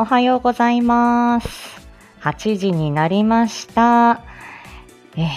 [0.00, 1.78] おはようございます。
[2.22, 4.22] 8時になりました。
[5.14, 5.28] えー、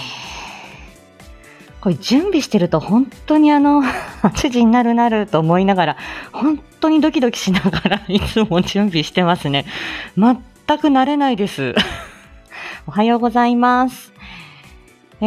[1.82, 3.84] これ準備してると本当にあの、
[4.24, 5.98] 8時になるなると思いながら、
[6.32, 9.66] 本当にドキドキしながら いつも準備してますね。
[10.16, 10.38] 全
[10.80, 11.76] く慣れないです。
[12.88, 14.14] おはようございます。
[15.20, 15.26] え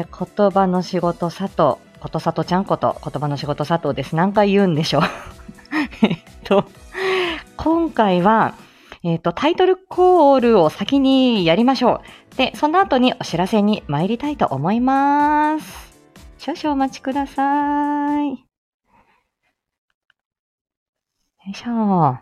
[0.00, 4.16] ー、言葉の仕事佐藤、ことさとちゃんこと言葉の仕事佐藤です。
[4.16, 5.02] 何回言うんでしょう。
[6.02, 6.64] えっと、
[7.58, 8.54] 今回は、
[9.02, 12.36] えっと、タイトルコールを先にやりましょう。
[12.36, 15.66] で、その後にお知らせに参りたいと思います。
[16.38, 18.28] 少々お待ちください。
[18.30, 18.36] よ
[21.50, 22.18] いしょ。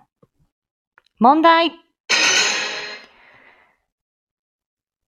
[1.19, 1.73] 問題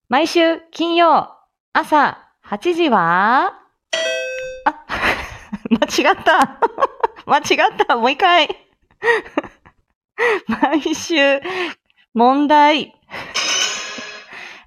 [0.09, 1.29] 毎週金曜
[1.73, 3.53] 朝8時は
[4.65, 4.85] あ、
[5.69, 6.59] 間違った。
[7.25, 7.41] 間違
[7.73, 7.95] った。
[7.95, 8.47] もう一回。
[10.47, 11.41] 毎週、
[12.13, 12.93] 問題。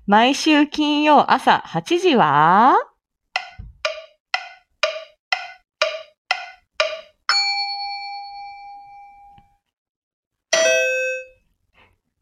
[0.07, 2.77] 毎週金曜朝8時は？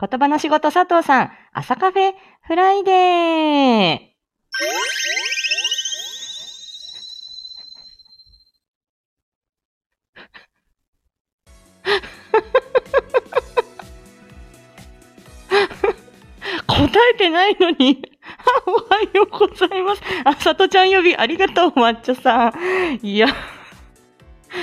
[0.00, 4.11] 言葉の仕事佐藤さん、朝カフェフライデー。
[17.01, 18.03] 答えてないのに。
[18.67, 20.03] おはようございます。
[20.25, 23.06] あ、さとちゃん呼びありがとう、抹茶さん。
[23.06, 23.29] いや、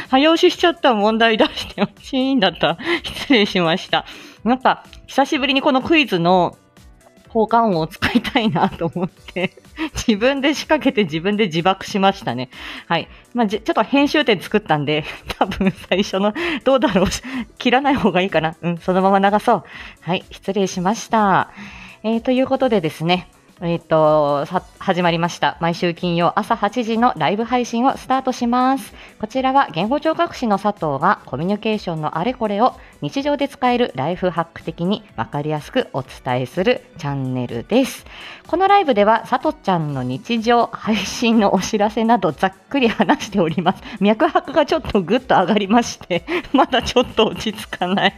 [0.09, 2.77] 早押ししちゃった問題出してほしいんだった。
[3.03, 4.05] 失礼しました。
[4.43, 6.57] なんか、久しぶりにこのクイズの
[7.25, 9.53] 交換音を使いたいなと思って、
[10.07, 12.49] 自分で仕掛けて自分で自爆しましたね。
[12.87, 13.07] はい。
[13.33, 15.03] まあ、ちょっと編集点作ったんで、
[15.39, 17.05] 多分最初の、どうだろう、
[17.57, 18.55] 切らない方がいいかな。
[18.61, 19.63] うん、そのまま流そう。
[20.01, 21.51] はい、失礼しました。
[22.07, 25.57] えー、ということでですね、えっ、と、さ、始まりました。
[25.59, 28.93] 毎週金曜朝8時のライブ配信をスタートします。
[29.19, 38.05] こちらは言語聴覚士の佐藤がコミュニケーションのあれこれを日常で使えるライフハック的にわかりやすくお伝えするチャンネルです。
[38.47, 43.83] このライブでは佐藤ちゃんの日常配信のお知らせなどざっくり話しております。
[43.99, 46.23] 脈拍がちょっとぐっと上がりまして、
[46.53, 48.15] まだちょっと落ち着かない。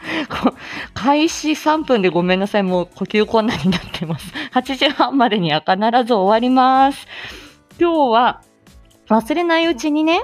[0.94, 2.62] 開始3分でごめんなさい。
[2.62, 4.32] もう呼吸困難になってます。
[4.52, 7.06] 8時半までには必ず終わります。
[7.78, 8.42] 今日は
[9.08, 10.22] 忘れないうちにね、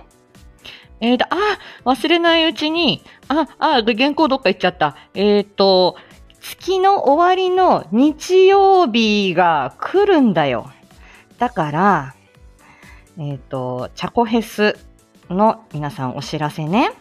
[1.00, 1.36] えーと、あ、
[1.84, 4.96] 忘れないうちに、あ、あ、原稿どっか行っちゃった。
[5.14, 5.96] えーと、
[6.40, 10.70] 月の終わりの日曜日が来るんだよ。
[11.38, 12.14] だから、
[13.18, 14.76] えっ、と、チャコヘス
[15.28, 16.92] の皆さんお知らせね。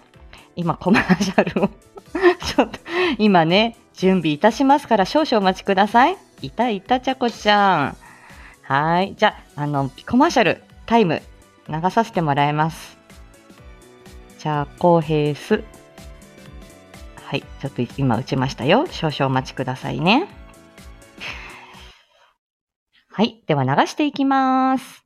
[0.56, 1.70] 今コマーシャルを
[2.56, 2.80] ちょっと、
[3.18, 6.18] 今ね、準備いたしますから少々お待ちください。
[6.42, 7.98] いたいた、ちゃこちゃん。
[8.62, 9.16] はい。
[9.16, 11.22] じゃあ、あの、コマーシャル、タイム、
[11.68, 12.98] 流させてもらいます。
[14.40, 15.64] チャコヘス。
[17.24, 17.42] はい。
[17.62, 18.86] ちょっと今打ちましたよ。
[18.92, 20.28] 少々お待ちくださいね。
[23.10, 23.42] はい。
[23.48, 25.06] では流していきます。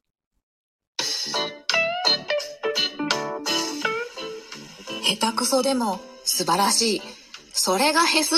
[5.04, 6.00] 下手くそでも
[6.40, 7.02] 素晴らしい。
[7.52, 8.36] それがヘス。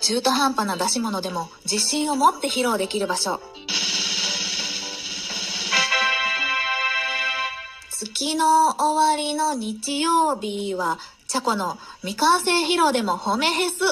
[0.00, 3.40] 中途半端な出し物でも自信を持って披露できる場所。
[7.92, 10.98] 月の終わりの日曜日は、
[11.28, 13.84] チャコの未完成披露でも褒めヘス。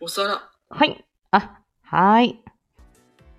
[0.00, 0.48] お皿。
[0.68, 1.04] はい。
[1.32, 1.61] あ、
[1.92, 2.38] はい。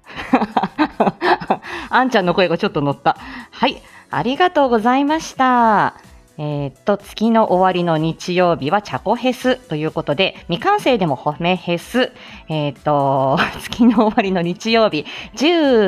[1.89, 3.17] あんちゃんの声がちょっと乗った。
[3.49, 3.81] はい。
[4.11, 5.95] ありがとうございました。
[6.37, 12.11] えーっと、月の終わりの日曜日はチャコヘスということで、未完成でも褒めヘス。
[12.47, 15.87] えーっと、 月の終わりの日曜日、10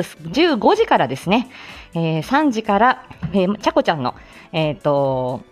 [0.56, 1.48] 15時からですね、
[1.94, 4.16] えー3時から、えー、チャコちゃんの、
[4.52, 5.42] えっと、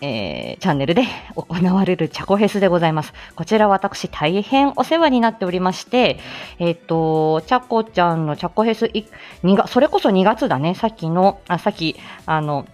[0.00, 1.04] えーチャンネルで
[1.34, 3.12] 行われるチャコフェスでございます。
[3.36, 6.18] こちら私大変お世話になっておりまして、
[6.58, 10.74] えっ、と、チャコちゃんのチャコフェス、2月、それこそ2月だね。
[10.74, 11.96] さっきの、あ、さっき、
[12.26, 12.66] あの、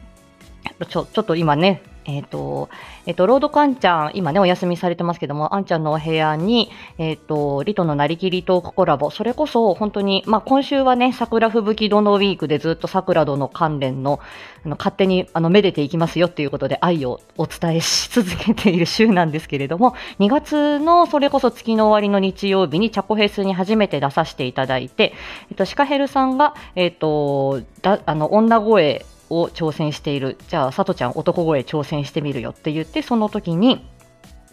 [0.88, 2.68] ちょ、ちょっと今ね、えっ、と、
[3.06, 14.20] えっ、と、朗読あんちゃん、今ね、お休みされてますけども、あんちゃんのお部屋に、えっ、と、リトのなりきりトークコラボ、それこそ本当に、まあ、今週はね、桜吹雪どのウィークでずっと桜戸の関連の、
[14.64, 25.14] あの、勝手に、あの、めでていきますよっていうことで愛をお伝えし続けている週なんですけれども、2月の、それこそ月の終わりの日曜日にチャコフェスに初めて出させていただいて、
[25.50, 30.38] えっ、と、シカヘルさんが、えっ、と、だ、あの、女声、を挑戦している。
[30.48, 33.86] じゃあ、さとちゃん男声挑戦してみるよって言って、その時に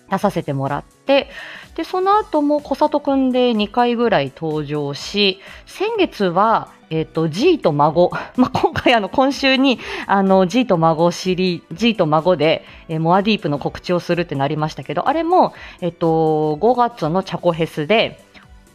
[0.10, 1.30] 出させてもらって、
[1.76, 8.12] で、その後も小里くんで2回ぐらい登場し、先月は、え、ー、と、G と孫。
[8.36, 18.20] まあ、今回あの、今週に、あの、G と孫知り、G と孫で、えー、モアディープの告知をするってなりましたけど、あれも、えっ、ー、と、5月のチャコヘスで、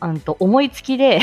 [0.00, 1.20] あんと、思いつきで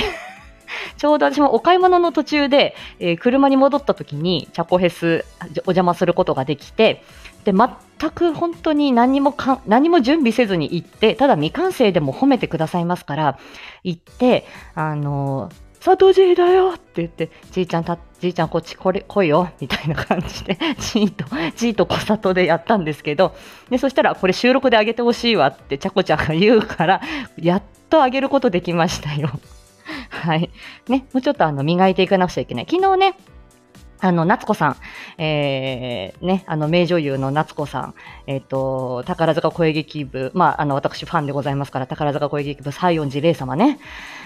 [0.97, 7.03] ちょうど私もお買い物の途中で、えー、車に戻った時にチャコヘスお邪魔することができて、
[7.43, 13.37] で、全く本当に何もか、何も準備せずに行って、ただ未完成でも褒めてくださいますから、
[13.83, 21.25] 行って、あのー、佐藤じいだよって言って、じいちゃんた、じいちゃんこっちこれ来いよみたいな感じで、 じいと、
[21.57, 23.35] じいと小里でやったんですけど、
[23.69, 27.01] で、そしたらこれ収録であげてほしいわってちゃこちゃんが言うから、
[27.37, 29.29] やっとあげることできましたよ。
[30.09, 30.49] はい。
[30.87, 32.67] ね、もうちょっとあの、磨いていかなくちゃいけない。
[32.69, 33.15] 昨日ね、
[34.03, 34.75] あの、夏子さん、
[35.17, 37.93] えー、ね、あの、名女優の夏子さん、
[38.27, 43.79] えっ、ー、と、宝塚声劇部、まあ、あの、私ファンでございますから、宝塚声劇部西園寺玲様ね、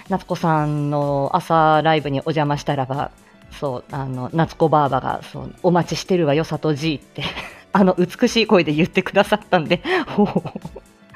[0.08, 3.12] 夏子さんの朝ライブにお邪魔したらば、
[3.52, 7.22] そう、あの、夏子ばあばが、そう、お待ちしてるわよ、里じいって、
[7.72, 9.80] あの、美しい声で言ってくださったんで、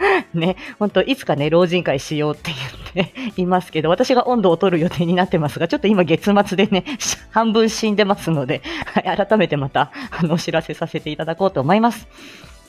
[0.34, 2.50] ね、本当いつかね、老人会しようって
[2.94, 6.84] 言っていますけど、私が温度を取る予定になってますが、ちょっと今月末でね、
[7.30, 8.62] 半分死んでますので、
[9.04, 12.06] はい、改めてまた、あの、お知らせさせていただこうと思います。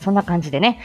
[0.02, 0.80] そんな感じでね、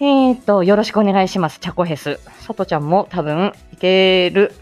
[0.00, 1.58] えー、っと、よろしくお願いします。
[1.58, 2.20] チャコヘス。
[2.40, 4.52] さとちゃんも多分、いける。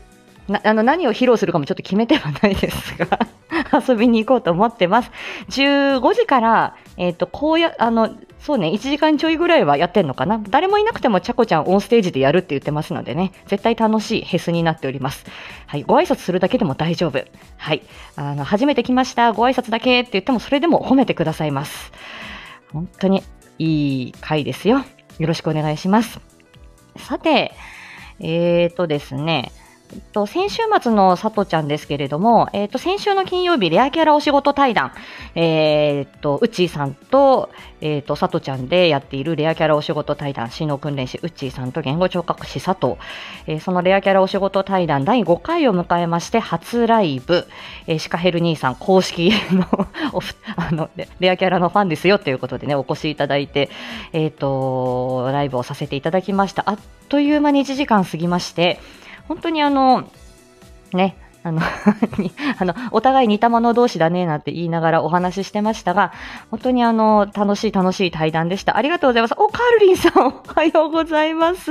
[0.49, 3.19] な、あの、何を披露するかもちょっと決めてはないですが
[3.89, 5.11] 遊びに行こうと思ってます。
[5.49, 8.11] 15時から、えっ、ー、と、こうや、あの、
[8.45, 15.25] そうね、1時間ちょいぐらいはやってんのかな誰もいなくてもちゃこちゃんオンステージでやるって言ってますのでね、絶対楽しいヘスになっております。
[15.67, 17.25] はい、ご挨拶するだけでも大丈夫。
[17.57, 17.83] はい、
[18.17, 21.91] あの、初めて来ました、ご挨拶だけって言ってもそれでも褒めてくださいます。
[22.71, 23.23] 本当に
[23.59, 24.85] いい回ですよ。
[25.19, 26.21] よろしくお願いします。
[26.99, 27.55] さて、
[28.21, 29.53] えーとですね、
[29.93, 34.93] えっと、先週末のさとちゃんですけれども、えっと、先週の金曜日、レアキャラお仕事対談、
[35.35, 37.51] えー、っと、うちーさんと、
[37.81, 42.97] え、っと、さとちゃんでやっているレアキャラお仕事対談、新能訓練士、うちーさんと言語聴覚士佐藤、
[43.47, 47.47] えー、そのレアキャラお仕事対談第5回を迎えまして、初ライブ、
[47.87, 49.67] えー、シカヘル兄さん公式の
[50.57, 50.89] あの、
[51.21, 53.69] レアキャラのファンですよということでね、お越しいただいて、
[54.13, 56.63] えっと、ライブをさせていただきました。
[56.67, 56.79] あっ
[57.09, 58.81] という間に1時間過ぎまして、
[59.29, 60.09] 本当にあの、
[60.93, 61.61] ね、あの
[62.59, 66.13] あの、お互い似た者同士だね、なんて言いながらお話ししてましたが、
[66.51, 68.77] 本当にあの、楽しい楽しい対談でした。
[68.77, 69.35] ありがとうございます。
[69.37, 71.71] お、カールリンさん、おはようございます。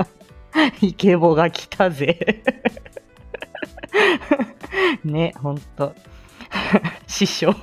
[0.80, 2.42] イケボが来たぜ。
[5.04, 5.94] ね、ほんと。
[7.06, 7.54] 師匠。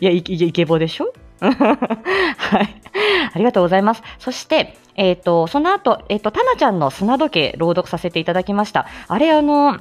[0.00, 1.12] いや、イケボでしょ？
[1.40, 2.83] はい。
[3.34, 4.02] ありがとうございます。
[4.18, 8.86] そして、えっ、ー、と、その後、えっ、ー、と、タナちゃんの砂時計朗読させていただきました。
[9.08, 9.78] あれ、あの、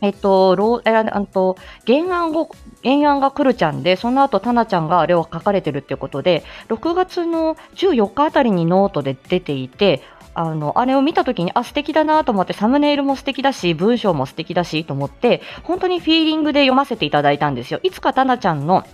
[0.00, 2.50] えっと、ロー、えあと、原案を、
[2.82, 10.02] 原案がくるちゃんで、その後、タナちゃんがあれを書かれてるっていうことで、6月の14日あたりにノートで出ていて、
[10.34, 17.80] あの、あれを見たときに、あ、素敵だなと思って、サムネイルも素敵だし、文章も素敵だし、と思って、本当にフィーリングで読ませていただいたんですよ。
[17.82, 18.84] いつかタナちゃんの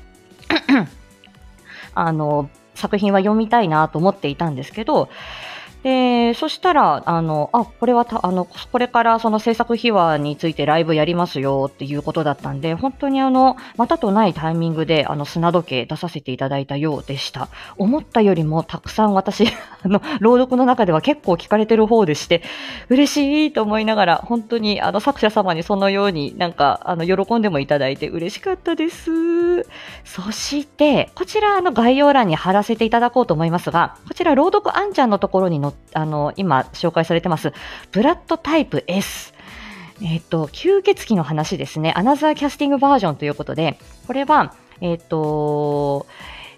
[1.94, 5.08] あの、作品は読みたいなと思っていたんですけど、
[5.82, 17.48] で、そしたら、あの、あ、これは、あの、これからその制作秘話についてライブやりますよっていうことだったんで、本当にあの、またとないタイミングで、あの、砂時計出させていただいたようでした。
[17.76, 19.46] 思ったよりもたくさん私、
[19.84, 22.42] あの、朗読の中では結構聞かれてる方でして、
[22.88, 29.62] 嬉しいと思いながら、本当にあの、作者様にそのようになんか、あの、喜んでもいただいて嬉しかったです。
[30.04, 37.52] そして、こちら、あの、概要欄に貼らせていただこうと思いますが、こちら、朗読あんちゃんのところに載あの、今紹介されてます、
[37.92, 39.34] ブラッドタイプ S。
[40.00, 41.92] えっ、と、吸血鬼の話ですね。
[41.96, 46.06] アナザーキャスティングバージョンということで、これは、えっ、と、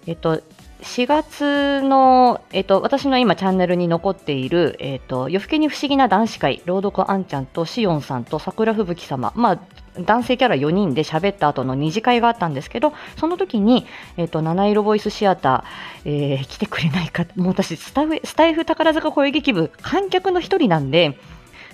[0.05, 0.41] えっ、と、
[0.81, 9.33] 4月の、えっ、と、私の今チャンネルに残っている、えっ、と、夜更けに不思議な男子会、朗読あんちゃんとしおんさんと桜吹雪様。
[9.35, 9.59] まあ、
[10.03, 13.85] 男性キャラ4人で喋った後の二次会があったんですけど、その時に、
[14.17, 21.17] えっ、と、七色ボイスシアター、えー来てくれないか、 もう私スタ、スタイフ宝塚声劇部、観客の一人なんで、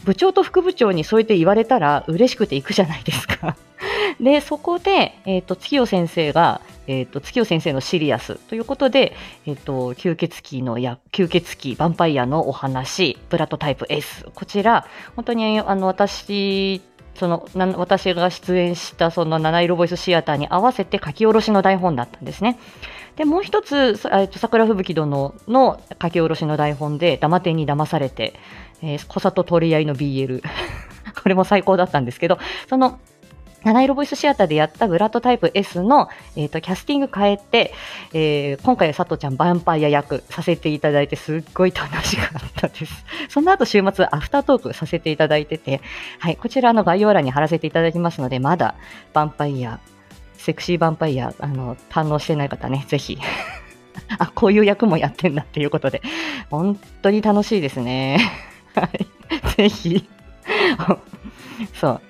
[0.04, 3.58] 部長と副部長にそうやって言われたら嬉しくて行くじゃないですか。
[4.20, 9.16] で、そこで、えっ、と、月夜先生が、えっ、と、月夜先生のシリアスということで、
[9.46, 14.26] えっ、と、吸血鬼のや、吸血鬼、ヴァンパイアのお話、ブラッドタイプ S。
[14.34, 16.82] こちら、本当に、あの、私、
[17.18, 22.60] その、な私が出演したその七色ボイスシアターに合わせて書き下ろしの台本だったんですね。
[23.16, 28.34] で、もう一つ、えっと桜吹雪殿の書き下ろしの台本で、だまてに騙されて、
[28.82, 30.44] えー小里取り合いの BL。
[31.24, 32.38] これも最高だったんですけど、
[32.70, 33.00] その、
[33.68, 36.08] 七色ボイスシアターでやったブラッドタイプ S の、
[36.38, 37.74] えー、とキャスティング変えて、
[38.14, 43.06] えー今回は佐藤ちゃんヴァンパイア役させていただいてすっごい楽しかったです。
[43.28, 45.82] その後週末アフタートークさせていただいてて、
[46.20, 48.76] はい、こちらの概要欄に貼らせていただきますので、まだ
[49.14, 49.80] ヴァンパイア、
[50.38, 53.18] セクシーヴァンパイア、あの、堪能してない方ね、ぜひ。
[54.18, 56.02] あ、こういう役もやってんだっていうことで、
[56.50, 58.32] 本当に楽しいですね。
[58.76, 59.08] はい。
[59.58, 60.08] ぜひ。
[61.74, 62.02] そう。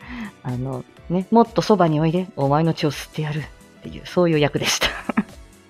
[0.44, 3.44] あの、ね、もっとそばにおいで、お前の血を吸ってやるっ
[3.84, 4.88] ていう、そういう役でした。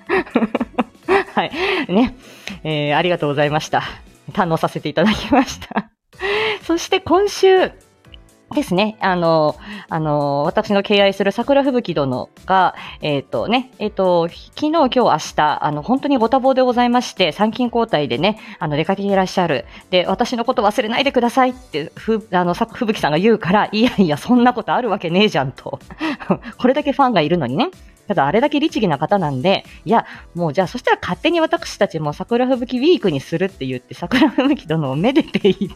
[1.35, 1.51] はい。
[1.87, 2.15] ね。
[2.63, 3.83] えーありがとうございました。
[4.31, 5.89] 堪能させていただきました。
[6.63, 7.71] そして今週
[8.55, 9.57] ですね、あの、
[9.89, 19.65] あの、私の敬愛する桜吹雪殿が、えっ、とね、えっ、と、昨日、今日、明日、あの、本当にご多忙でございまして、参勤交代でね、あの、出かけていらっしゃる。
[19.89, 25.79] で、私のこと忘れないでくださいって、ふ、あの、さ吹雪さんが言うから、いやいや、そんなことあるわけねえじゃんと。
[26.57, 27.69] これだけファンがいるのにね。
[28.07, 35.75] ただ、あれだけ律儀な方なんで、いや、もうじゃあ、そしたら勝手に私たちも桜吹雪ウィークにするって言って、桜吹雪殿をめでている。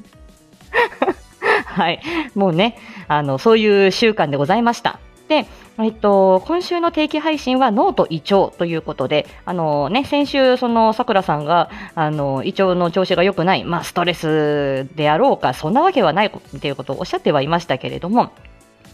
[1.71, 2.01] はい。
[2.35, 4.99] もうね、あの、そういう習慣でございました。
[5.29, 5.45] で、
[5.79, 18.31] えっと、今週の定期配信は脳と胃腸ということで、あのね、先週、その、さくらさんが、あの、胃腸の調子が良くない、まあ、ストレスであろうか、そんなわけはないっていうことをおっしゃってはいましたけれども、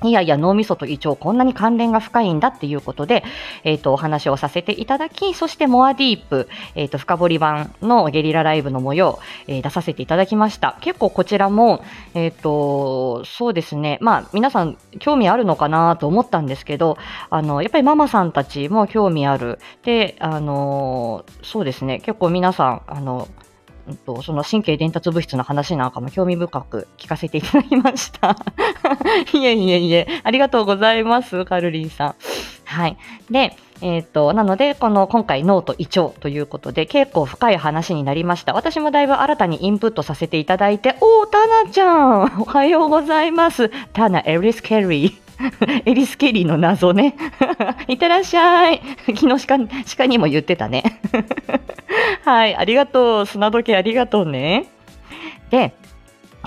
[0.04, 3.24] いやいや、脳みそと胃腸、こんなに関連が深いんだっていうことで、
[3.64, 10.78] えっ、と、お話をさせていただき、そしてモアディープ、えっ、と、深掘り版のゲリラライブの模様、えー出させていただきました。
[10.82, 16.98] 結構こちらも、えっ、と、そうですね、まあ、皆さん興味あるのかなと思ったんですけど、
[17.30, 19.60] あの、やっぱりママさんたちも興味ある。
[19.84, 23.28] で、あの、そうですね、結構皆さん、あの、
[23.88, 28.36] うんとその神経伝達物質の話なんかも興味深く聞かせていただきました。
[29.34, 32.16] いえいえいえ、ありがとうございます、カルリンさん。
[32.66, 32.98] はい。
[33.32, 38.54] で、えっ、と、なので、この今回脳と胃腸ということで、結構深い話になりました。
[38.54, 43.72] 私もだいぶ新たにインプットさせていただいて、おー、タナちゃんおはようございます。
[43.94, 45.28] タナ、エリス・ケリー。
[45.86, 47.16] エリス・ケリーの謎ね。
[47.88, 48.82] いってらっしゃい。
[49.16, 49.60] 昨日鹿
[49.98, 51.00] 鹿にも言ってたね。
[52.24, 53.26] はい、ありがとう。
[53.26, 54.68] 砂時計ありがとうね。
[55.50, 55.74] で、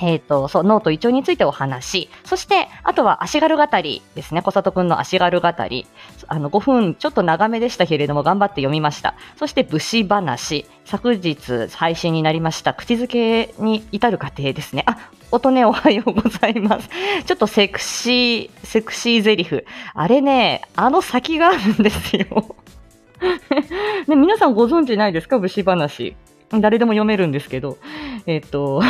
[0.02, 2.08] えっ、と、そう、脳と胃腸についてお話。
[2.24, 4.40] そして、あとは足軽語りですね。
[4.40, 5.86] 小里くんの足軽語り。
[6.26, 9.14] あの、5分ちょっと長めでしたけれども、頑張って読みました。
[9.36, 10.66] そして、武士話。
[10.86, 12.72] 昨日配信になりました。
[12.72, 14.84] 口づけに至る過程ですね。
[14.86, 14.96] あ、
[15.32, 16.88] 音ね、おはようございます。
[17.26, 19.66] ちょっとセクシー、セクシーゼリフ。
[19.94, 22.56] あれね、あの先があるんですよ。
[24.06, 25.38] ね、皆さんご存知ないですか？
[25.38, 26.16] 武士話。
[26.52, 27.78] 誰でも読めるんですけど。
[28.26, 28.82] えっ、と、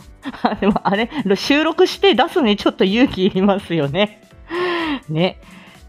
[0.60, 4.22] でもあれ、収録して出すのにちょっと勇気いりますよね。
[5.08, 5.38] ね。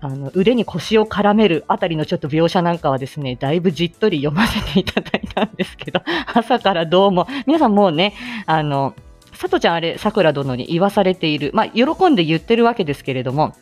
[0.03, 6.01] あの、腕に腰を絡めるあたりのちょっと描写なんかはですね、だいぶじっとり読ませていただいたんですけど、
[6.33, 8.15] 朝からどうも、皆さんもうね、
[8.47, 8.95] あの、
[9.33, 11.51] さとちゃんあれ、さくら殿に言わされている。
[11.53, 13.53] まあ、喜んで言ってるわけですけれども、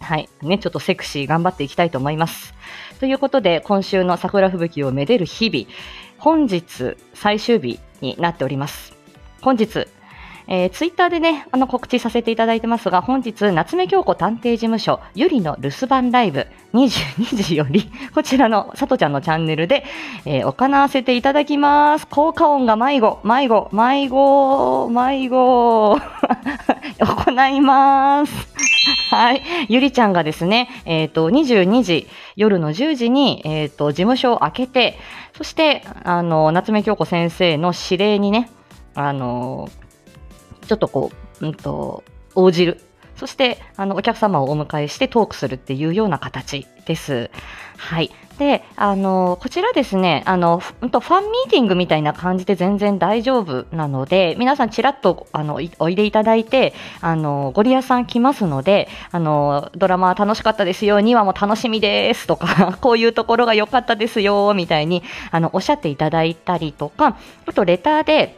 [0.00, 0.28] はい。
[0.42, 2.54] ね、ちょっとセクシー頑張っていきたいと思います。
[2.98, 5.66] ということで、今週の桜吹雪をめでる日々、
[6.18, 8.96] 本日最終日になっております。
[9.40, 9.86] 本日、
[10.48, 19.84] えー、ツイッターでね、あの告知させていただいてますが、本日、夏目京子探偵事務所、ゆりの留守番ライブ、22時より、 こちらのさとちゃんのチャンネルで、
[20.24, 22.06] えー行わせていただきます。
[22.06, 25.98] 効果音が迷子、迷子、迷子、迷子、
[26.98, 28.48] 行います。
[29.14, 29.42] はい。
[29.68, 34.98] ゆりちゃんがですね、えっ、と、22時、夜の10時に、えっ、と、事務所を開けて、
[35.36, 38.50] そして、あの、夏目京子先生の指令にね、
[38.94, 39.68] あの、
[40.68, 41.10] ちょっとこ
[41.40, 42.80] う、うんと、応じる。
[43.16, 47.30] そして、あの、お客様をお迎えしてトークするっていうような形です。
[47.76, 48.10] はい。
[48.38, 68.37] で、あの、こちらですね、あの、ファンミーティングみたいな感じで全然大丈夫なので、皆さんちらっと、あの、おいでいただいて、あの、ゴリアさん来ますので、あの、ドラマ楽しかったですよ、2話も楽しみですとか、 こういうところが良かったですよ、みたいに、あの、おっしゃっていただいたりとか、あとレターで、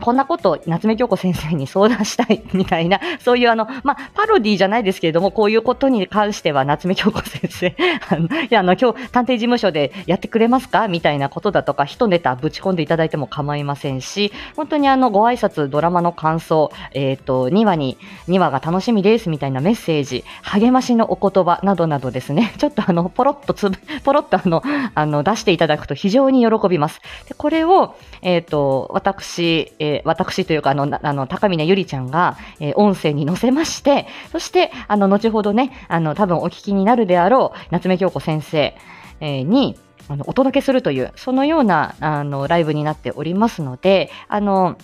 [0.00, 7.76] こんなこと夏目京子先生に相談したいみたいな、 そういうあの、まあ、パロディじゃないですけれども、こういうことに関しては夏目京子先生、
[8.10, 10.88] あの、いや、あの、今日探偵事務所でやってくれますか？
[10.88, 17.96] みたいなことだとか、一ネタぶち込んでいただいても構いませんし、本当にあの、ご挨拶、ドラマの感想、えっ、ー、と、2話に、
[18.28, 24.62] 2話が楽しみですみたいなメッセージ、励ましのお言葉などなどですね、 ちょっとあの、ポロッとつぶ、ポロッとあの、
[24.94, 27.00] あの、出していただくと非常に喜びます。
[27.28, 38.74] で、これを、えっ、ー、と、私、えー、私というか、あの、あの高峰ゆりちゃんが、えー、音声に載せまして、そして、あの、後ほどね、あの、多分お聞きになるであろう、夏目京子先生、
[39.20, 44.76] えー、に、あの、お届けするという、そのような、あの、ライブになっておりますので、あの、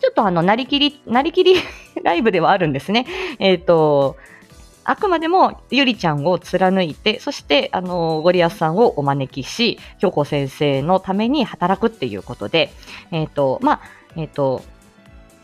[0.00, 1.54] ちょっとあの、なりきり、なりきり
[2.02, 3.06] ライブではあるんですね。
[3.38, 4.16] えっ、ー、と、
[4.88, 12.70] あくまでもゆりちゃんを貫いて、そして、あの、ゴリアスさんをお招きし、京子先生のために働くっていうことで、
[13.10, 13.80] えっ、ー、と、まあ、
[14.16, 14.62] えっ、ー、と、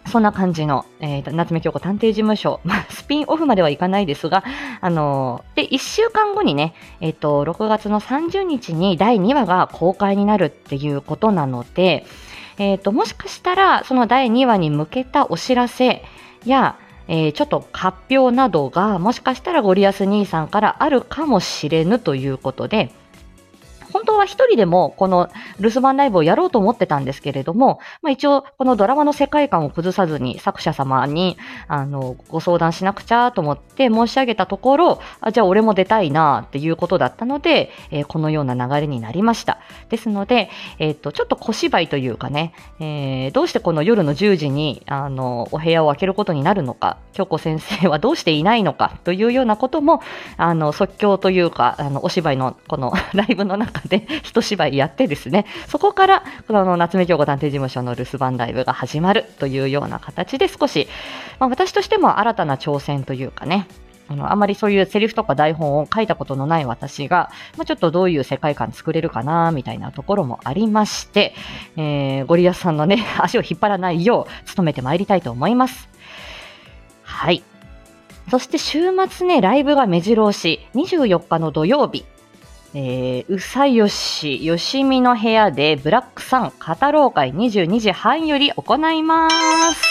[0.07, 4.43] そんな感じの、えー、夏目京子探偵事務所、 まあ、スピンオフまではいかないですが、
[4.81, 12.05] あのー、で、1週間後にね、えっ、ー、と、6月の30日に第2話が公開になるっていうことなので、
[12.59, 16.03] えっ、と、もしかしたら、その第2話に向けたお知らせ
[16.45, 16.77] や、
[17.09, 22.93] えー、ちょっと発表などがもしかしたらゴリアス兄さんからあるかもしれぬということで、
[23.93, 31.37] 本当は一人でもこの留守番ライブをやろうと思ってたんですけれども、まあ、一応このドラマの世界観を崩さずに作者様に
[31.69, 39.59] あのご相談しなくちゃと思って申し上げたところ、あじゃあ俺も出たいなっていうことだったので、えー、このような流れになりました。
[39.89, 50.01] ですので、えっ、と、ちょっと小芝居というかね、えー、どうしてこの夜の10時にあのお部屋を開けることになるのか、京子先生はどうしていないのかというようなことも、
[50.37, 60.89] あの即興というか、あのお芝居のこの ライブの中で 一芝居やってですね、そこから、この夏目京子探偵事務所の留守番ライブが始まるというような形で少し、
[61.39, 63.67] まあ、私としても新たな挑戦というかね、
[64.09, 71.35] あの、あまりそういうセリフとか台本を書いたことのない私が、まあ、ちょっとどういう世界観作れるかな、みたいなところもありまして、
[71.77, 75.89] えー、ゴリアスさんのね、 足を引っ張らないよう、努めてまいりたいと思います。
[77.03, 77.43] はい。
[78.31, 82.05] そして週末ね、ライブが目白押し、24日の土曜日、
[82.75, 89.29] え、うさよし、よしみの部屋でブラックさん語ろう会22時半より行いま
[89.75, 89.83] す。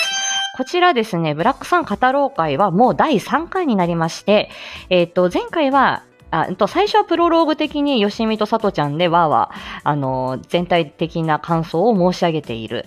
[0.57, 4.49] こちらですね、ブラックさん語ろう会はもう第3回になりまして、
[4.89, 12.85] えっ、ー、と、前回はあと最初はプロローグ的によしみとさとちゃんでわーわー、あの、全体的な感想を申し上げている。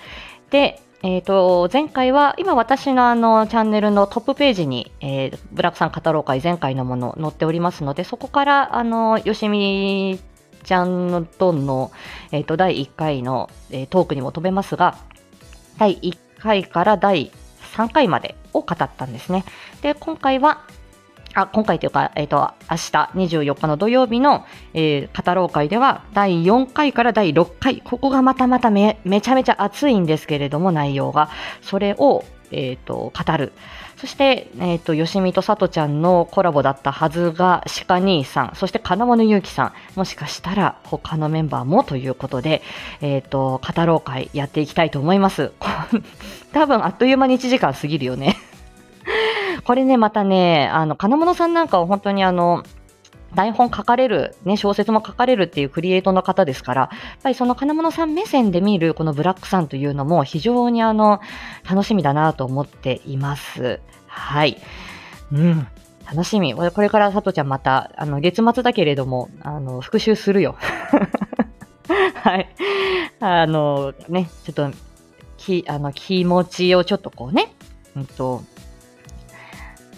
[0.51, 10.19] で、え、ー、と、前回は、今私のあの、チャンネルのトップページに、えー、ブラックさん語ろう会前回のもの載っておりますので、そこから、あの、よしみ
[10.63, 11.93] ちゃんのドンの、
[12.33, 14.97] えっ、ー、と、第1回の、えー、トークにも飛べますが、
[15.77, 17.31] 第1回から第
[17.77, 19.45] 3回までを語ったんですね。
[19.83, 20.63] で、今回は、
[21.35, 31.31] あ今回というか、えっ、ー、と、明日24日の土曜日の、えー、語ろう会では、第4回から第6回、ここがまたまためめちゃめちゃ熱いんですけれども、内容が。
[31.61, 33.53] それを、えっ、ー、と、語る。
[33.97, 42.63] そして、えっ、ー、と、よしみとさとちゃんのコラボだったはずが、鹿兄さん、そして金物ゆうきさん、もしかしたら他のメンバーもということで、
[43.01, 45.53] えっ、ー、と、語ろう会やっていきたいと思います。
[46.53, 48.37] 多分あっという間に1時間過ぎるよね。
[49.65, 52.65] これね、またね、あの、金物さんなんかは本当にあの、
[53.35, 56.89] 台本書かれる、ね、小説も書かれるっていうクリエイトの方ですから、や
[57.19, 61.21] っぱりその金物さん目線で見るこのブラックさんというのも非常にあの、
[61.69, 63.81] 楽しみだなと思っています。
[64.07, 64.59] はい。
[65.33, 65.67] うん。
[66.07, 66.55] 楽しみ。
[66.55, 70.57] これからさとちゃんまた、あの、月末だけれども、あの、復習するよ。
[72.23, 72.49] はい。
[73.21, 74.71] あの、ね、ちょっと、
[75.39, 77.53] き、あの、気持ちをちょっとこうね、
[77.97, 78.43] うんと、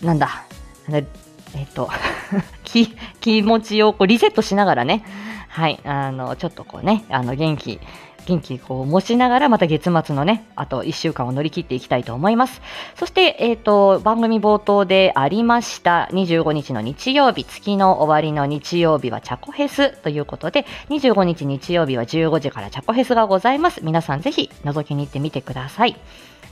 [0.03, 0.45] なんだ、
[0.91, 1.89] えっと、
[2.65, 2.89] 気、
[3.21, 5.05] 気持ちをこうリセットしながらね、
[5.49, 7.81] はい、あの、ちょっとこうね、あの、元気、
[8.27, 12.61] 元気こう持ちながらまた月末のね、あと1週間を乗り切っていきたいと思います。
[12.97, 23.81] そして、えっ、と、番組冒頭でありました25日の日曜日、月の終わりの日曜日はチャコフェスということで、25日日曜日は15時からチャコフェスがございます。
[23.85, 25.97] 皆さんぜひ覗きに行ってみてください。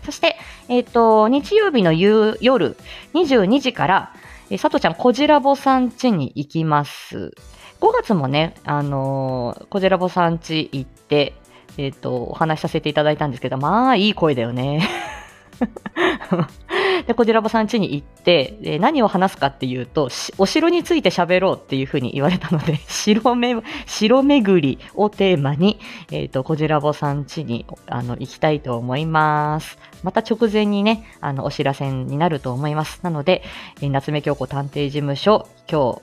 [0.05, 0.37] そして、
[0.69, 2.77] えっ、ー、と、日曜日の夕夜、
[3.15, 4.13] 22時から、
[4.51, 7.33] えー、さとちゃん、こじらぼさんちに行きます。
[7.81, 11.35] 5月もね、あのー、こじらぼさんち行って、
[11.77, 14.89] えっ、と、お話しさせていただいたんですけど、まあ、いい声だよね。
[17.07, 23.55] で、こじらぼさん家に行って、で何を話すかっていうと、お城について喋ろうっていうふうに言われたので、 城め、
[23.87, 25.79] 城巡りをテーマに、
[26.11, 29.79] えっ、と、こじらぼさん家に、あの、行きたいと思います。
[30.03, 33.01] また直前にね、あの、お知らせになると思います。
[33.03, 33.43] なので、
[33.81, 36.01] えー夏目京子探偵事務所、今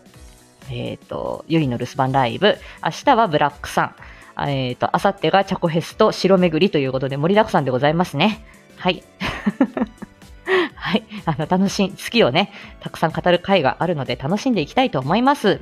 [0.70, 3.96] 日、えっ、と、ゆりの留守番ライブ、明日はブラックさ
[4.38, 8.46] ん、えっ、と、明後日がチャコフェスと城巡りということで盛りだくさんでございますね。
[8.82, 9.04] はい。
[10.76, 11.04] はい。
[11.26, 15.62] あの、楽しい、好きをね、たくさん語る回があるので楽しんでいきたいと思います。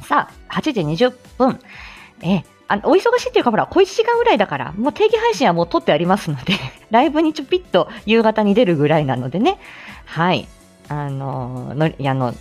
[0.00, 1.60] さあ、8時20分。
[2.22, 6.54] えあのお忙しいっていうか、ほら、小1時間ぐらいだから、もう定期配信はもう撮ってありますので、
[6.90, 9.58] ライブにちょぴっと夕方に出るぐらいなのでね。
[10.06, 10.48] はい。
[10.88, 12.34] あののり、あの、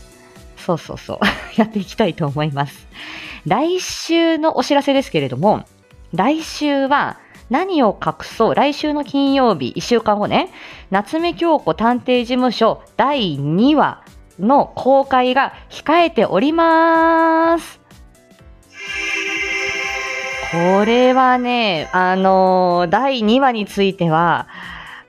[0.55, 1.19] そうそうそう、
[1.59, 2.87] やっていきたいと思います。
[3.45, 5.65] 来週のお知らせですけれども、
[6.13, 7.17] 来週は
[7.49, 10.49] 何を隠そう、来週の金曜日、1週間後ね、
[10.89, 14.03] 夏目京子探偵事務所第2話
[14.39, 17.79] の公開が控えております。
[20.51, 24.47] これはね、あのー第2話については、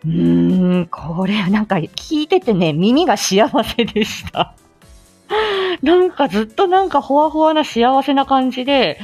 [0.04, 4.54] うーん、これなんか聞いててね、耳が幸せでした。
[5.82, 8.98] なんかずっとなんかほわほわな幸せな感じで、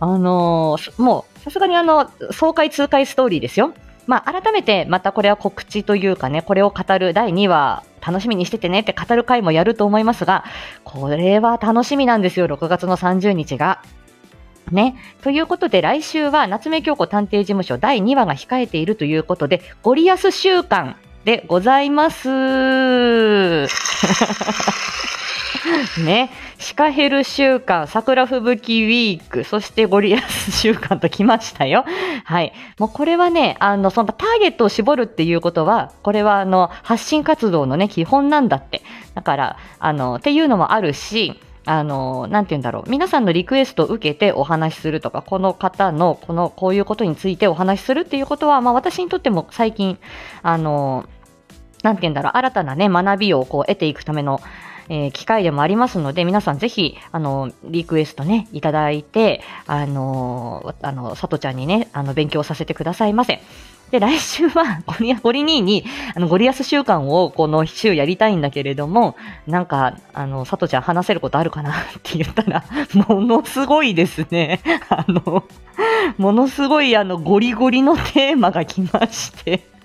[0.00, 3.72] あのーもうさすがにあの、爽快痛快ストーリーですよ。
[4.08, 10.44] まあ、改めてまたこれは告知というかね、これを語る第2話、楽しみにしててねって語る回もやると思いますが、
[10.82, 13.80] これは楽しみなんですよ、6月の30日が。
[14.72, 14.96] ね。
[15.22, 22.28] ということで、来週は夏目京子探偵事務所第2話が控えているということで、ゴリアス週間でございます。
[26.02, 26.30] ね。
[26.58, 31.84] シカヘル週間、桜吹雪ウィーク、そしてゴリアス週間と来ましたよ。
[32.24, 32.52] はい。
[32.78, 38.82] もうこれはね、あの、そのターゲットを絞るっていうことは、これはあの、発信活動のね、基本なんだって。
[39.14, 42.90] だから、あの、っていうのもあるし、あの、なんて言うんだろう。
[42.90, 49.98] 皆さんのリクエストを受けてお話しするとか、この方の、この、こういうことについてお話しするっていうことは、まあ私にとっても最近、
[50.42, 51.06] あの、
[51.82, 54.40] なんて言うんだろう、新たなね、学びをこう得ていくための、
[54.88, 63.40] えー機会でもありますので、皆さんぜひ、あの、リクエストね、いただいて、あの、あの、さとちゃんにね、あの、勉強させてくださいませ。
[63.90, 72.64] で、来週は、ゴリゴリ兄に、あの、ゴリアス週間をこの週やりたいんだけれども、なんか、あの、さとちゃん話せることあるかなって言ったら、
[73.08, 74.60] ものすごいですね。
[74.88, 75.44] あの、
[76.18, 79.75] ものすごい、あの、ゴリゴリのテーマが来まして。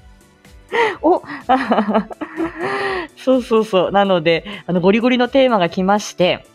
[1.02, 1.22] お
[3.18, 3.92] そうそうそう。
[3.92, 6.46] なので、あの、ゴリゴリのテーマが来まして、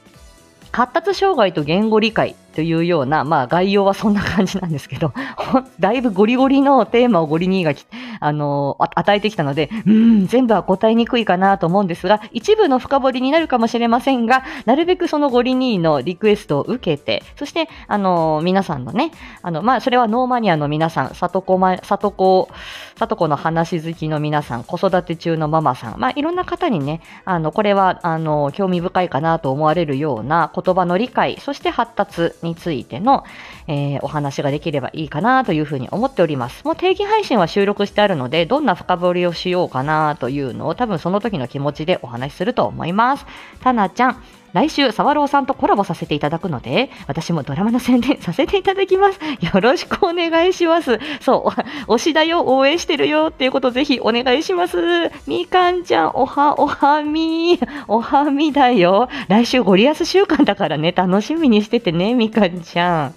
[0.72, 5.12] 発達障害と言語理解というような、まあ概要はそんな感じなんですけど、
[5.78, 7.74] だいぶゴリゴリのテーマをゴリ兄が
[8.18, 19.10] あのあ与えてきたので、うん、全部は答えにくいかなと思うんですが、一部の深掘りになるかもしれませんが、なるべくそのゴリ兄のリクエストを受けて、そして、あの皆さんのね、
[19.42, 22.48] あの、まあ、それはノーマニアの皆さん、里子ま、里子、
[22.96, 33.24] 里子の話好きの皆さん、子育て中のママさん、まあ、いろんな方にね、あの、これは、あの、興味深いかなと思われるような言葉の理解、そして発達についての、
[33.66, 36.64] えーお話ができればいいかなというふうに思っております。
[36.64, 43.26] もう定期配信は収録してあるので、どんな深掘りをしようかなというのを多分その時の気持ちでお話しすると思います。
[43.60, 49.20] たなちゃん、来週、サワローさんとコラボさせていただくので、私もドラマの宣伝させていただきます。
[49.44, 50.98] よろしくお願いします。
[51.20, 51.60] そう、
[51.92, 54.78] 推しだよ、応援してるよっていうことぜひお願いします。
[55.26, 59.08] みかんちゃん、おは、おはみ、おはみだよ。
[59.28, 63.14] 来週ゴリアス週間だからね、楽しみにしててね、みかんちゃん。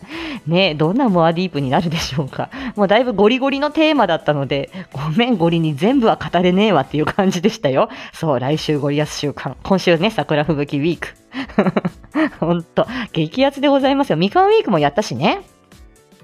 [0.47, 2.49] ね、どんなモアディープになるでしょうか。
[2.75, 7.89] もうだいぶゴリゴリのテーマだったので、ごめん、ゴリに全部は語れねえわっていう感じでしたよ。
[8.13, 9.55] そう、来週ゴリアス週間。
[9.63, 11.19] 今週ね、桜吹雪ウィーク。
[12.39, 14.17] ほんと、激アツでございますよ。
[14.17, 15.41] みかんウィークもやったしね。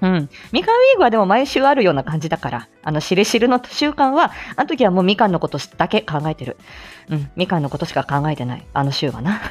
[0.02, 0.30] うん。
[0.52, 6.58] みかんウィークはでも毎週あるような感じだから、あの、しれしるの習慣は、あの時はもうみかんのことだけ考えてる。
[7.10, 7.32] うん。
[7.36, 8.66] みかんのことしか考えてない。
[8.74, 9.42] あの週はな。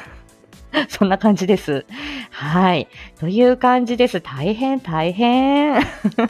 [0.89, 1.85] そんな感じです。
[2.31, 2.89] はい。
[3.19, 4.21] という感じです。
[4.21, 5.81] 大変、大変。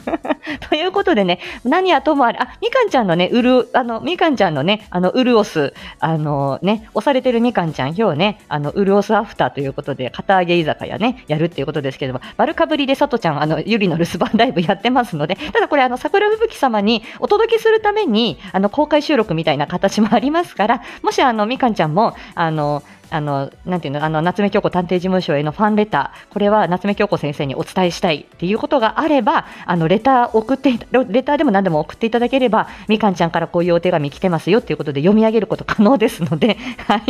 [0.69, 37.01] ということでね、何はともあれ、あ、みかんちゃんのね、うる、あの、みかんちゃんのね、あの、うるおす、あのね、押されてるみかんちゃん、今日ね、あの、うるおすアフターということで、片揚げ居酒屋ね、やるっていうことですけども、バルカブリでさとちゃん、あの、ゆりの留守番ライブやってますので、ただこれ、あの、桜吹雪様にお届けするために、あの、公開収録みたいな形もありますから、もし、あの、みかんちゃんも、あの、あの、なんていうの、あの、夏目京子探偵事務所へのファンレター、これは夏目京子先生にお伝えしたいっていうことがあれば、あの、レター送って、レターでも何でも送っていただければ、みかんちゃんからこういうお手紙来てますよっていうことで読み上げること可能ですので、 はい。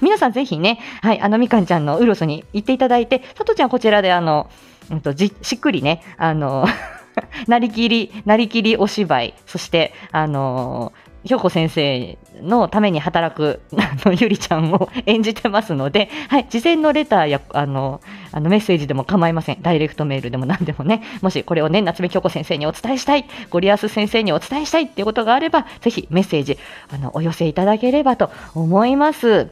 [0.00, 4.48] 皆さんぜひね、はい、あの、みかんちゃんのウロスに行っていただいて、さとちゃんこちらであの、
[4.90, 6.66] うんと、じ、しっくりね、あの、
[7.46, 10.92] なりきり、なりきりお芝居、そして、あの
[11.24, 18.00] ひょこ先生のために働く、 あの、ゆりちゃんを演じてますので、はい、事前のレターや、あの、
[18.32, 19.62] あの、メッセージでも構いません。
[19.62, 26.58] ダイレクトメールでも何でもね、もしこれをね、夏目京子先生にお伝えしたい、ゴリアス先生にお伝えしたいっていうことがあれば、ぜひメッセージ、
[26.92, 29.48] あの、お寄せいただければと思います。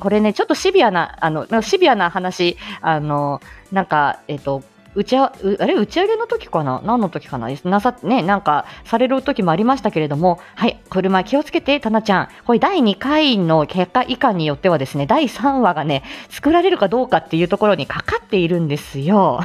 [0.00, 4.62] これね、ちょっとシビアな、あの、シビアな話、あの、なんか、えっと、
[4.94, 6.80] 打ちあれ打ち上げの時かな？
[6.84, 7.48] 何の時かな？
[7.64, 12.28] なさ、ね、なんか、される時もありましたけれども、はい、車気をつけて、タナちゃん。
[12.44, 19.44] これ第2回の結果以下によってはですね、第3話がね、作られるかどうかっていうところにかかっているんですよ。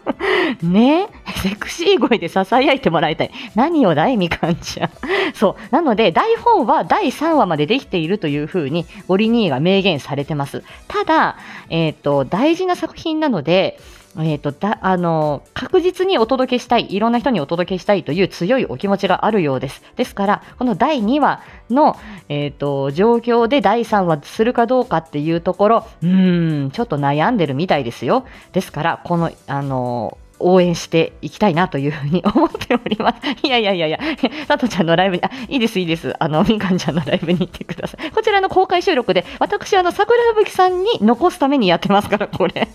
[0.62, 1.08] ね？
[1.42, 3.30] セクシー声で囁いてもらいたい。
[3.54, 4.90] 何をだいみかんちゃん。
[5.34, 5.74] そう。
[5.74, 10.64] なので、台本は第3話までできているというふうに、ゴリニーが明言されてます。
[10.88, 11.36] ただ、
[11.68, 13.78] えっ、と、大事な作品なので、
[14.22, 19.82] えっ、と、だ、あの、確実にお届けしたい、いろんな人にお届けしたいという強いお気持ちがあるようです。
[19.96, 21.96] ですから、この第2話の、
[22.28, 28.24] えっ、と、状況で第3話するかどうかっていうところ、うーん、ちょっと悩んでるみたいですよ。
[28.52, 33.18] ですから、この、あの、応援していきたいなというふうに思っております。
[33.46, 34.00] いやいやいやいや、
[34.48, 36.14] さとちゃんのライブに、あ、いいですいいです。
[36.18, 38.10] あの、みかんちゃんのライブに行ってください。
[38.10, 42.68] こちらの公開収録で、私、あの、桜吹雪さんに残すためにやってますから、これ。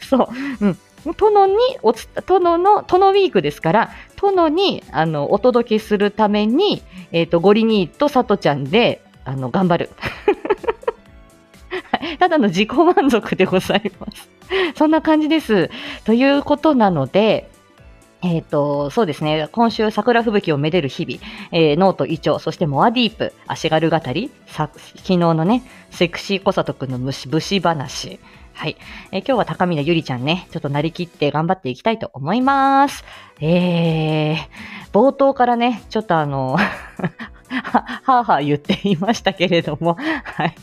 [0.00, 0.28] そ
[0.60, 0.66] う。
[0.66, 0.78] うん。
[1.16, 9.90] 殿におつ、殿の、殿ウィークですから、殿に、あの、お届けするために、えっ、と、ゴリニーとさとちゃんで、あの、頑張る。
[12.18, 14.28] ただの自己満足でございます。
[14.74, 15.70] そんな感じです。
[16.04, 17.48] ということなので、
[18.22, 19.48] えっ、と、そうですね。
[19.52, 21.18] 今週、桜吹雪をめでる日々、
[21.52, 28.20] えーノート、イチョウ、そしてモアディープ、足軽語り、さ昨日のね、セクシー小里くんの虫、武士話。
[28.54, 28.76] はい、
[29.12, 33.04] えー今日は高峰ゆりちゃんね、ちょっとなりきって頑張っていきたいと思います。
[33.40, 34.38] えー、
[34.92, 36.56] 冒頭からね、ちょっとあの、
[37.50, 40.54] ははぁはぁ言っていましたけれども、はい。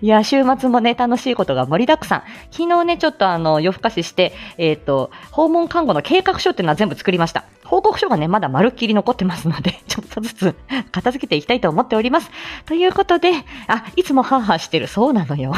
[0.00, 2.22] いや、週末もね、楽しいことが盛りだくさん。
[2.50, 7.44] 昨日ね、ちょっとあの、夜更かしして、えっ、と、訪問看護の計画書っていうのは全部作りました。
[7.64, 10.56] 報告書がね、まだまるっきり残ってますので、 ちょっとずつ
[10.90, 12.30] 片付けていきたいと思っております。
[12.66, 13.32] ということで、
[13.68, 14.86] あ、いつもハーハーしてる。
[14.86, 15.52] そうなのよ。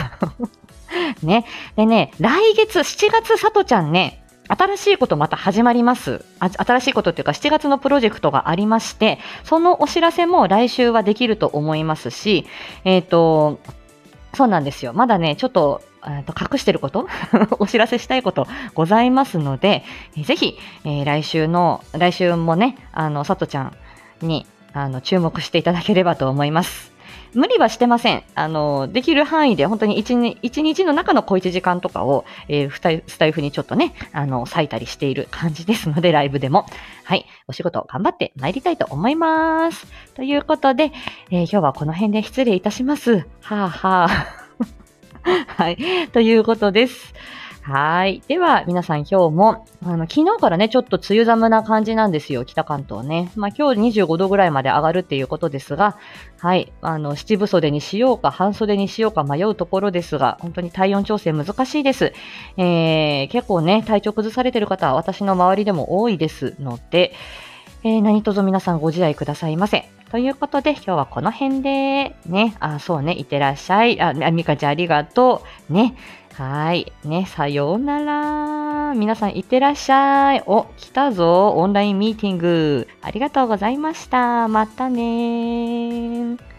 [1.22, 1.44] ね。
[1.76, 6.24] でね、来月、7月、さとちゃんね、新しいことまた始まります。
[6.40, 12.46] 新しいことっていうか、7月のプロジェクトがありまして、そのお知らせも来週はできると思いますし、
[12.84, 13.60] えっ、と、
[14.34, 14.92] そうなんですよ。
[14.94, 15.82] まだね、ちょっと、
[16.26, 17.06] と隠してること
[17.60, 19.84] お知らせしたいことございますので、
[20.16, 23.76] ぜひ、えー来週の、来週もね、あの、さとちゃん
[24.20, 26.91] に、あの、注目していただければと思います。
[27.34, 28.22] 無理はしてません。
[28.34, 36.66] あの、できる範囲で本当に一日一日の中の小一時間とかを、えースタイスタイフにちょっとね、あの、割いたりしている感じですので、ライブでも。
[37.04, 37.26] はい。
[37.48, 39.86] お仕事頑張って参りたいと思います。
[40.14, 40.92] ということで、
[41.30, 43.26] えー今日はこの辺で失礼いたします。
[43.40, 44.08] はあはあ。
[45.56, 45.78] はい。
[46.12, 47.14] ということです。
[47.64, 48.20] はい。
[48.26, 53.30] では、皆さん今日も、あの、昨日からね、ちょっと梅雨寒な感じなんですよ、北関東ね。
[53.36, 55.96] まあ今日25度ぐらいまで上がるっていうことですが、
[56.40, 56.72] はい。
[56.82, 62.12] あの、七分袖にしようか、半袖にしようか迷うところですが、本当に体温調整難しいです。
[62.56, 67.14] えー、結構ね、体調崩されてる方は私の周りでも多いですので、
[67.84, 69.88] えー何卒皆さんご自愛くださいませ。
[70.12, 73.98] ということで、今日はこの辺で、ね、あ、そうね、いってらっしゃい。
[74.00, 75.72] あ、あみかちゃんありがとう。
[75.72, 75.94] ね。
[76.34, 76.92] はい。
[77.04, 78.94] ね、さようなら。
[78.94, 80.42] 皆さんいってらっしゃい。
[80.46, 81.50] お、来たぞ。
[81.50, 82.88] オンラインミーティング。
[83.02, 84.48] ありがとうございました。
[84.48, 86.51] またね。